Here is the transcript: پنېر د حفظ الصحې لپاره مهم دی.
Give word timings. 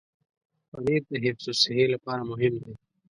پنېر 0.69 1.01
د 1.11 1.13
حفظ 1.23 1.45
الصحې 1.53 1.85
لپاره 1.93 2.21
مهم 2.31 2.53
دی. 2.63 2.73